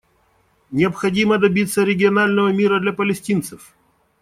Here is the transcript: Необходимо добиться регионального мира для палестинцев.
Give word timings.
Необходимо 0.71 1.37
добиться 1.37 1.83
регионального 1.83 2.47
мира 2.51 2.79
для 2.79 2.91
палестинцев. 2.91 3.71